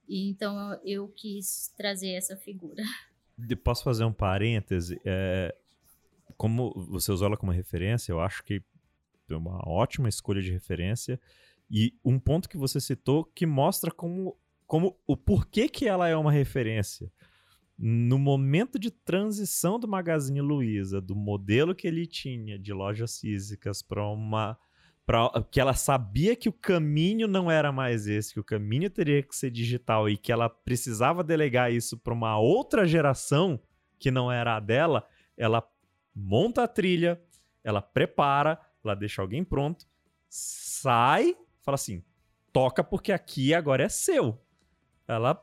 [0.07, 2.83] E, então, eu quis trazer essa figura.
[3.65, 5.01] Posso fazer um parêntese?
[5.03, 5.57] É,
[6.37, 8.63] como você usou ela como referência, eu acho que
[9.31, 11.19] é uma ótima escolha de referência.
[11.71, 16.17] E um ponto que você citou que mostra como, como o porquê que ela é
[16.17, 17.11] uma referência.
[17.79, 23.83] No momento de transição do Magazine Luiza, do modelo que ele tinha de lojas físicas
[23.83, 24.59] para uma
[25.07, 29.23] Pra, que ela sabia que o caminho não era mais esse, que o caminho teria
[29.23, 33.59] que ser digital e que ela precisava delegar isso para uma outra geração
[33.99, 35.03] que não era a dela,
[35.35, 35.67] ela
[36.15, 37.19] monta a trilha,
[37.65, 39.87] ela prepara, ela deixa alguém pronto,
[40.29, 42.03] sai fala assim:
[42.53, 44.41] toca porque aqui agora é seu.
[45.07, 45.43] Ela,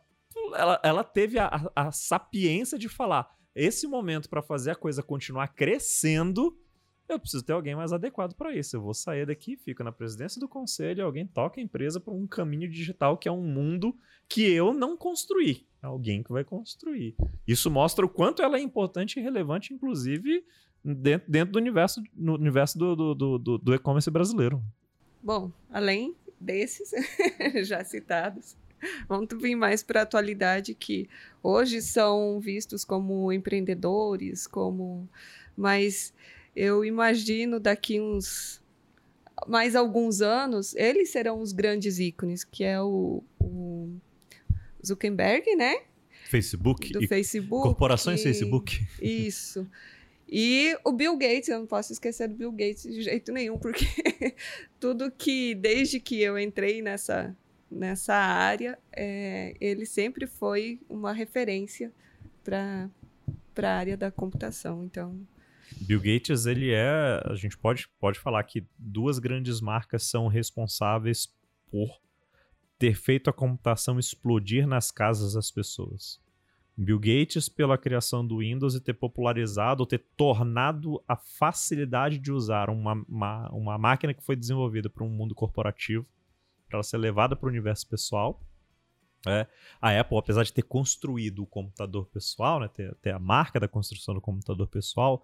[0.56, 5.02] ela, ela teve a, a, a sapiência de falar: esse momento para fazer a coisa
[5.02, 6.58] continuar crescendo,
[7.08, 8.76] eu preciso ter alguém mais adequado para isso.
[8.76, 12.28] Eu vou sair daqui, fico na presidência do conselho, alguém toca a empresa para um
[12.28, 13.96] caminho digital que é um mundo
[14.28, 15.66] que eu não construí.
[15.82, 17.16] É alguém que vai construir.
[17.48, 20.44] Isso mostra o quanto ela é importante e relevante, inclusive,
[20.84, 24.62] dentro, dentro do universo, no universo do, do, do, do e-commerce brasileiro.
[25.22, 26.92] Bom, além desses
[27.68, 28.58] já citados,
[29.08, 31.10] vamos vir mais para a atualidade que
[31.42, 35.08] hoje são vistos como empreendedores, como
[35.56, 36.14] mas
[36.56, 38.62] eu imagino daqui uns
[39.48, 43.90] mais alguns anos eles serão os grandes ícones, que é o, o
[44.86, 45.82] Zuckerberg, né?
[46.30, 46.92] Facebook.
[46.92, 47.64] Do Facebook.
[47.64, 48.86] Corporações Facebook.
[49.02, 49.68] Isso.
[50.28, 53.86] E o Bill Gates, eu não posso esquecer do Bill Gates de jeito nenhum, porque
[54.80, 57.36] tudo que, desde que eu entrei nessa,
[57.70, 61.92] nessa área, é, ele sempre foi uma referência
[62.44, 62.90] para
[63.58, 64.84] a área da computação.
[64.84, 65.20] Então.
[65.82, 67.22] Bill Gates, ele é.
[67.26, 71.34] A gente pode, pode falar que duas grandes marcas são responsáveis
[71.70, 72.00] por
[72.78, 76.24] ter feito a computação explodir nas casas das pessoas.
[76.78, 82.34] Bill Gates pela criação do Windows e ter popularizado, ou ter tornado a facilidade de
[82.34, 86.06] usar uma, uma, uma máquina que foi desenvolvida para um mundo corporativo,
[86.68, 88.42] para ela ser levada para o universo pessoal.
[89.28, 89.48] É,
[89.82, 93.68] a Apple, apesar de ter construído o computador pessoal, né, ter, ter a marca da
[93.68, 95.24] construção do computador pessoal,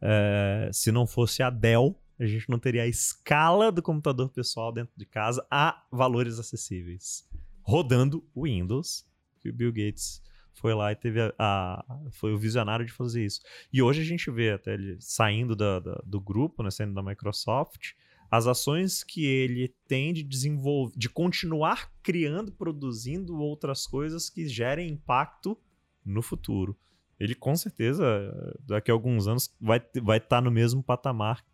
[0.00, 4.72] é, se não fosse a Dell, a gente não teria a escala do computador pessoal
[4.72, 7.28] dentro de casa a valores acessíveis,
[7.62, 9.06] rodando o Windows
[9.42, 10.22] que o Bill Gates
[10.54, 13.40] foi lá e teve a, a, foi o visionário de fazer isso.
[13.72, 17.02] E hoje a gente vê até ele saindo da, da, do grupo, né, saindo da
[17.02, 17.92] Microsoft,
[18.32, 24.88] as ações que ele tem de desenvolver, de continuar criando, produzindo outras coisas que gerem
[24.88, 25.54] impacto
[26.02, 26.74] no futuro.
[27.20, 28.02] Ele com certeza
[28.66, 31.44] daqui a alguns anos vai vai estar tá no mesmo patamar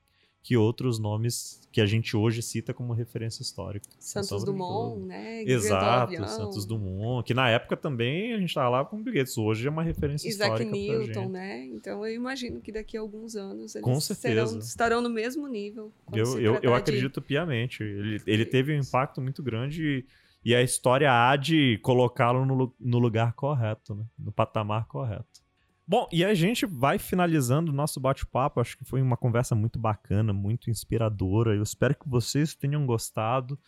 [0.43, 3.87] que outros nomes que a gente hoje cita como referência histórica.
[3.99, 5.43] Santos Dumont, né?
[5.43, 9.71] Exato, Santos Dumont, que na época também a gente estava lá com bilhetes, hoje é
[9.71, 11.67] uma referência Isaac histórica Newton, né?
[11.67, 15.93] Então eu imagino que daqui a alguns anos eles com serão, estarão no mesmo nível.
[16.13, 17.27] Eu, eu, eu acredito de...
[17.27, 17.83] piamente.
[17.83, 20.07] Ele, ele teve um impacto muito grande
[20.45, 24.05] e, e a história há de colocá-lo no, no lugar correto, né?
[24.19, 25.48] no patamar correto.
[25.91, 28.61] Bom, e a gente vai finalizando o nosso bate-papo.
[28.61, 31.55] Acho que foi uma conversa muito bacana, muito inspiradora.
[31.55, 33.59] Eu espero que vocês tenham gostado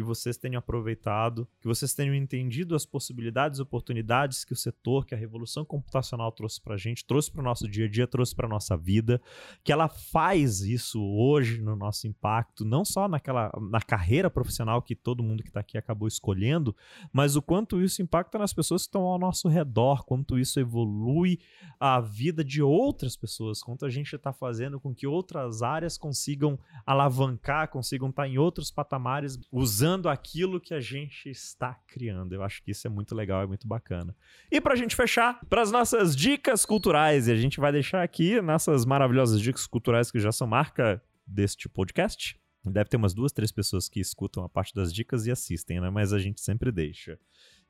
[0.00, 5.04] que vocês tenham aproveitado, que vocês tenham entendido as possibilidades e oportunidades que o setor,
[5.04, 8.06] que a revolução computacional trouxe para a gente, trouxe para o nosso dia a dia,
[8.06, 9.20] trouxe para nossa vida,
[9.62, 14.96] que ela faz isso hoje no nosso impacto, não só naquela na carreira profissional que
[14.96, 16.74] todo mundo que está aqui acabou escolhendo,
[17.12, 21.38] mas o quanto isso impacta nas pessoas que estão ao nosso redor, quanto isso evolui
[21.78, 26.58] a vida de outras pessoas, quanto a gente está fazendo com que outras áreas consigam
[26.86, 32.34] alavancar, consigam estar tá em outros patamares usando aquilo que a gente está criando.
[32.34, 34.14] Eu acho que isso é muito legal, é muito bacana.
[34.50, 38.02] E para a gente fechar, para as nossas dicas culturais, e a gente vai deixar
[38.02, 42.38] aqui nossas maravilhosas dicas culturais que já são marca deste podcast.
[42.64, 45.88] Deve ter umas duas, três pessoas que escutam a parte das dicas e assistem, né?
[45.88, 47.18] Mas a gente sempre deixa.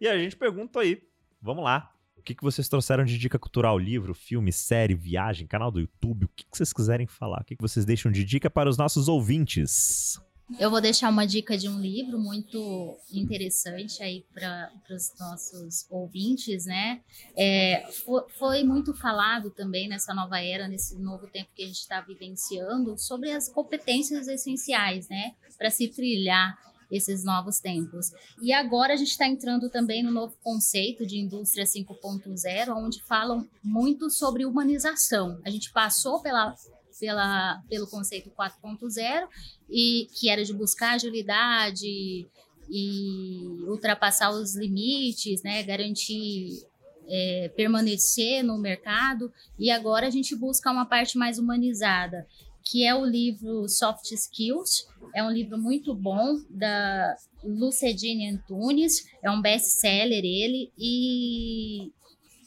[0.01, 1.01] E a gente pergunta aí,
[1.41, 3.79] vamos lá, o que, que vocês trouxeram de dica cultural?
[3.79, 6.27] Livro, filme, série, viagem, canal do YouTube?
[6.27, 7.41] O que, que vocês quiserem falar?
[7.41, 10.21] O que, que vocês deixam de dica para os nossos ouvintes?
[10.59, 16.67] Eu vou deixar uma dica de um livro muito interessante aí para os nossos ouvintes,
[16.67, 17.01] né?
[17.37, 21.81] É, foi, foi, muito falado também nessa nova era, nesse novo tempo que a gente
[21.81, 25.35] está vivenciando, sobre as competências essenciais, né?
[25.57, 26.59] Para se trilhar
[26.91, 28.11] esses novos tempos.
[28.43, 33.49] E agora a gente está entrando também no novo conceito de indústria 5.0, onde falam
[33.63, 35.41] muito sobre humanização.
[35.45, 36.55] A gente passou pela
[37.01, 39.27] pela, pelo conceito 4.0
[39.69, 42.29] e que era de buscar agilidade
[42.69, 46.69] e ultrapassar os limites, né, garantir
[47.09, 52.27] é, permanecer no mercado e agora a gente busca uma parte mais humanizada,
[52.63, 54.87] que é o livro Soft Skills.
[55.13, 61.91] É um livro muito bom da Lucedine Antunes, é um best-seller ele e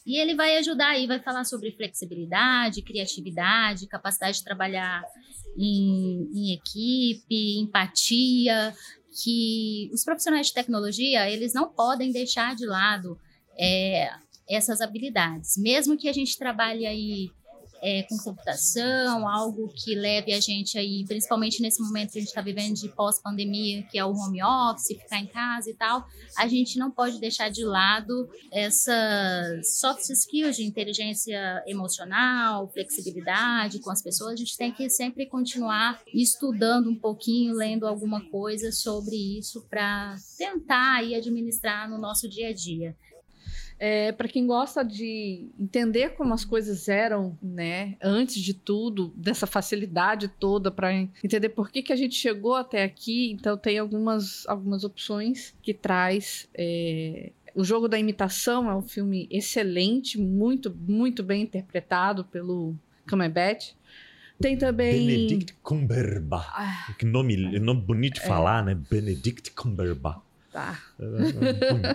[0.06, 5.04] e ele vai ajudar aí, vai falar sobre flexibilidade, criatividade, capacidade de trabalhar
[5.58, 8.74] em, em equipe, empatia,
[9.24, 13.18] que os profissionais de tecnologia, eles não podem deixar de lado
[13.58, 14.10] é,
[14.50, 15.56] essas habilidades.
[15.58, 17.32] Mesmo que a gente trabalhe aí
[17.84, 22.30] é, com computação, algo que leve a gente aí, principalmente nesse momento que a gente
[22.30, 26.48] está vivendo de pós-pandemia, que é o home office, ficar em casa e tal, a
[26.48, 34.02] gente não pode deixar de lado essas soft skills de inteligência emocional, flexibilidade com as
[34.02, 34.32] pessoas.
[34.32, 40.16] A gente tem que sempre continuar estudando um pouquinho, lendo alguma coisa sobre isso para
[40.38, 42.96] tentar aí administrar no nosso dia a dia
[43.86, 49.46] é, para quem gosta de entender como as coisas eram, né, antes de tudo, dessa
[49.46, 54.48] facilidade toda para entender por que, que a gente chegou até aqui, então tem algumas,
[54.48, 56.48] algumas opções que traz.
[56.54, 62.74] É, o Jogo da Imitação é um filme excelente, muito, muito bem interpretado pelo
[63.10, 63.74] Cumberbatch.
[64.40, 65.08] Tem também.
[65.08, 66.54] Benedict Cumberbatch.
[66.54, 68.28] Ah, que nome, nome bonito de é.
[68.28, 68.76] falar, né?
[68.76, 70.22] Benedict Cumberbatch.
[70.54, 70.80] Tá.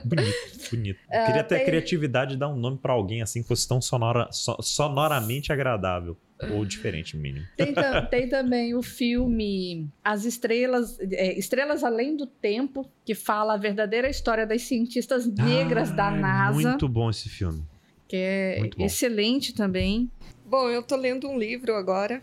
[0.05, 0.99] bonito, bonito.
[1.07, 1.63] Uh, Queria ter tem...
[1.63, 5.53] a criatividade de dar um nome para alguém assim que fosse tão sonora, so, sonoramente
[5.53, 6.17] agradável.
[6.53, 7.47] Ou diferente, mínimo.
[7.57, 7.73] Tem,
[8.11, 14.09] tem, também o filme As Estrelas, é, Estrelas Além do Tempo, que fala a verdadeira
[14.09, 16.61] história das cientistas negras ah, da NASA.
[16.61, 17.65] É muito bom esse filme.
[18.09, 20.11] Que é excelente também.
[20.45, 22.23] Bom, eu tô lendo um livro agora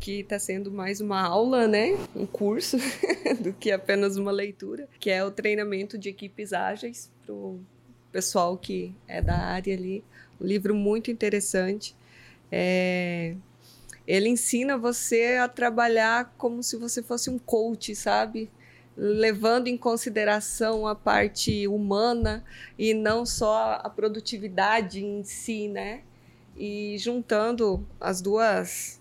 [0.00, 1.90] que está sendo mais uma aula, né?
[2.16, 2.78] Um curso,
[3.40, 7.60] do que apenas uma leitura, que é o treinamento de equipes ágeis para o
[8.10, 10.02] pessoal que é da área ali.
[10.40, 11.94] Um livro muito interessante.
[12.50, 13.36] É...
[14.06, 18.50] Ele ensina você a trabalhar como se você fosse um coach, sabe?
[18.96, 22.44] levando em consideração a parte humana
[22.78, 26.02] e não só a produtividade em si, né?
[26.54, 28.99] E juntando as duas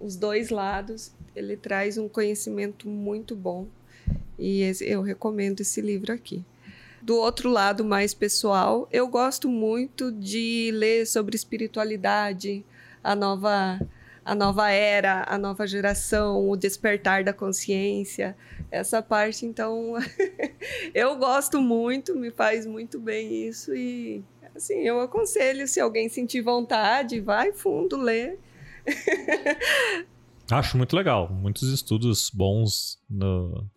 [0.00, 3.66] os dois lados, ele traz um conhecimento muito bom.
[4.38, 6.44] E eu recomendo esse livro aqui.
[7.02, 12.64] Do outro lado, mais pessoal, eu gosto muito de ler sobre espiritualidade,
[13.02, 13.80] a nova,
[14.24, 18.36] a nova era, a nova geração, o despertar da consciência.
[18.70, 19.94] Essa parte, então,
[20.94, 24.22] eu gosto muito, me faz muito bem isso e
[24.54, 28.38] assim, eu aconselho se alguém sentir vontade, vai fundo ler
[30.50, 31.30] Acho muito legal.
[31.30, 33.68] Muitos estudos bons no,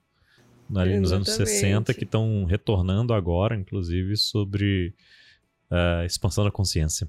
[0.75, 4.93] ali nos anos 60 que estão retornando agora, inclusive, sobre
[5.69, 7.07] a uh, expansão da consciência.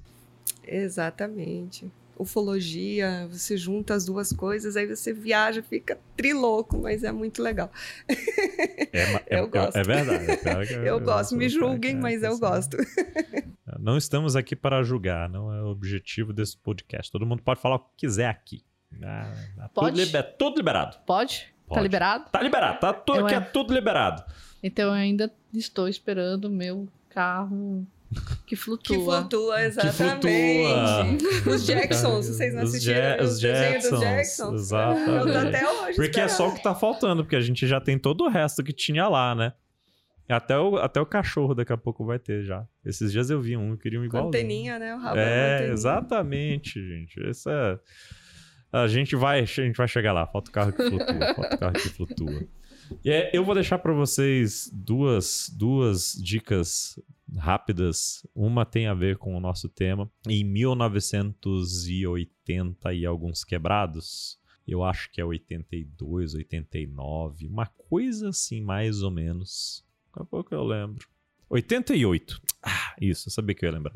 [0.65, 1.89] Exatamente.
[2.17, 7.71] Ufologia, você junta as duas coisas, aí você viaja, fica triloco, mas é muito legal.
[8.93, 9.75] É, é eu gosto.
[9.75, 10.75] É, é verdade.
[10.75, 12.77] É eu gosto, me julguem, mas eu gosto.
[13.79, 17.11] Não estamos aqui para julgar, não é objetivo desse podcast.
[17.11, 18.63] Todo mundo pode falar o que quiser aqui.
[19.03, 19.95] Ah, tá Pode?
[19.97, 20.97] Tudo, liber- tudo liberado.
[21.05, 21.39] Pode?
[21.67, 21.81] Tá Pode.
[21.83, 22.25] liberado?
[22.31, 24.23] Tá liberado, tá tudo Eu aqui é- é tudo liberado.
[24.61, 27.85] Então eu ainda estou esperando o meu carro
[28.45, 28.95] que flutua.
[28.95, 30.21] Que flutua, Que exatamente.
[30.21, 31.49] flutua.
[31.55, 34.61] Os Jacksons, vocês não Os assistiram Ja- os os desenhos dos Jacksons, Jacksons?
[34.61, 35.09] exatamente.
[35.27, 36.55] Eu tô até hoje Porque é só o esperando.
[36.57, 39.53] que tá faltando, porque a gente já tem todo o resto que tinha lá, né?
[40.29, 42.65] Até o, até o cachorro daqui a pouco vai ter já.
[42.85, 44.27] Esses dias eu vi um, eu queria um igual.
[44.27, 44.95] anteninha, né?
[44.95, 45.73] O rabo É, anteninha.
[45.73, 47.19] exatamente, gente.
[47.29, 47.79] Isso é.
[48.71, 50.25] A gente vai, a gente vai chegar lá.
[50.25, 51.05] Falta o carro que flutua.
[51.35, 52.47] falta o carro que flutua.
[53.03, 56.99] E é, eu vou deixar para vocês duas, duas dicas
[57.37, 58.25] rápidas.
[58.33, 60.09] Uma tem a ver com o nosso tema.
[60.27, 69.01] Em 1980 e alguns quebrados, eu acho que é 82, 89, uma coisa assim, mais
[69.01, 69.83] ou menos.
[70.13, 71.07] Daqui a pouco eu lembro.
[71.49, 72.39] 88.
[72.63, 73.93] Ah, isso, eu sabia que eu ia lembrar.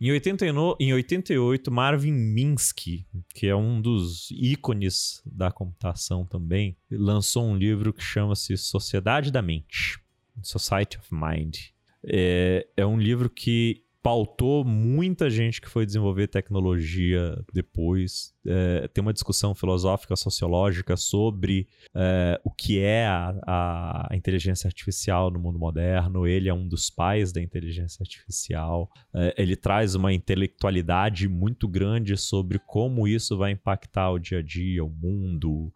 [0.00, 7.44] Em, 89, em 88, Marvin Minsky, que é um dos ícones da computação também, lançou
[7.44, 9.98] um livro que chama-se Sociedade da Mente,
[10.42, 11.58] Society of Mind.
[12.04, 18.32] É, é um livro que pautou muita gente que foi desenvolver tecnologia depois.
[18.46, 25.30] É, tem uma discussão filosófica, sociológica sobre é, o que é a, a inteligência artificial
[25.30, 26.26] no mundo moderno.
[26.26, 28.90] Ele é um dos pais da inteligência artificial.
[29.14, 34.42] É, ele traz uma intelectualidade muito grande sobre como isso vai impactar o dia a
[34.42, 35.70] dia, o mundo.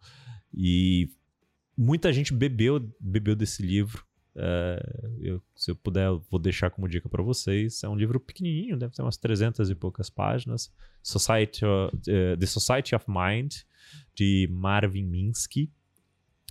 [0.51, 1.07] E
[1.77, 4.03] muita gente bebeu, bebeu desse livro.
[4.35, 7.83] É, eu- se eu puder, eu vou deixar como dica para vocês.
[7.83, 10.73] É um livro pequenininho, deve ter umas 300 e poucas páginas.
[11.01, 13.55] Society, uh, The Society of Mind,
[14.15, 15.69] de Marvin Minsky.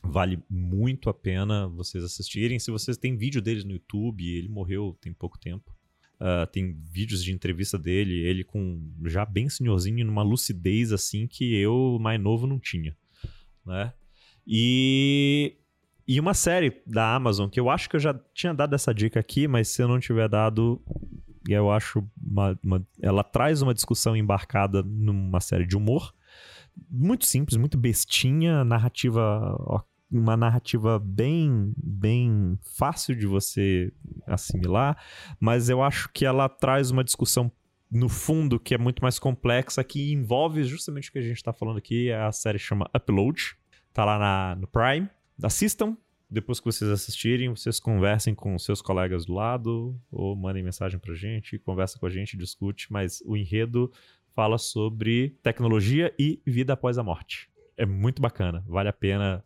[0.05, 2.59] Vale muito a pena vocês assistirem.
[2.59, 5.73] Se vocês têm vídeo deles no YouTube, ele morreu tem pouco tempo.
[6.25, 11.53] Ah, tem vídeos de entrevista dele, ele com já bem senhorzinho, numa lucidez assim que
[11.53, 12.97] eu, mais novo, não tinha.
[13.67, 13.93] Né?
[14.47, 15.57] E,
[16.07, 19.21] e uma série da Amazon, que eu acho que eu já tinha dado essa dica
[19.21, 20.81] aqui, mas se eu não tiver dado,
[21.49, 22.05] eu acho.
[22.25, 26.13] Uma, uma- ela traz uma discussão embarcada numa série de humor.
[26.91, 29.85] Muito simples, muito bestinha, narrativa.
[30.11, 33.91] Uma narrativa bem, bem fácil de você
[34.27, 35.03] assimilar,
[35.41, 37.51] mas eu acho que ela traz uma discussão
[37.91, 41.51] no fundo que é muito mais complexa, que envolve justamente o que a gente está
[41.53, 42.13] falando aqui.
[42.13, 43.57] A série chama Upload,
[43.93, 45.09] tá lá na, no Prime.
[45.43, 45.97] Assistam.
[46.29, 51.15] Depois que vocês assistirem, vocês conversem com seus colegas do lado ou mandem mensagem pra
[51.15, 53.93] gente, conversa com a gente, discute, mas o enredo
[54.35, 57.51] fala sobre tecnologia e vida após a morte.
[57.77, 59.45] É muito bacana, vale a pena.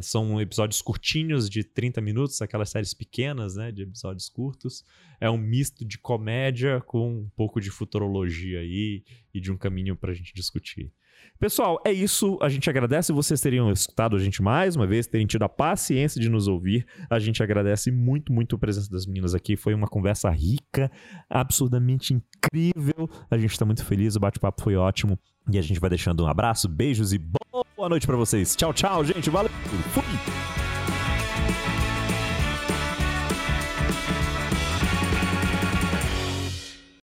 [0.00, 4.84] São episódios curtinhos de 30 minutos, aquelas séries pequenas, né, de episódios curtos.
[5.20, 9.96] É um misto de comédia com um pouco de futurologia aí e de um caminho
[9.96, 10.92] pra gente discutir.
[11.38, 12.38] Pessoal, é isso.
[12.40, 16.20] A gente agradece vocês terem escutado a gente mais uma vez, terem tido a paciência
[16.20, 16.86] de nos ouvir.
[17.10, 19.56] A gente agradece muito, muito a presença das meninas aqui.
[19.56, 20.90] Foi uma conversa rica,
[21.28, 23.08] absurdamente incrível.
[23.30, 25.18] A gente tá muito feliz, o bate-papo foi ótimo.
[25.50, 28.56] E a gente vai deixando um abraço, beijos e boa noite pra vocês.
[28.56, 29.30] Tchau, tchau, gente.
[29.30, 29.50] Valeu.
[29.92, 30.55] Fui.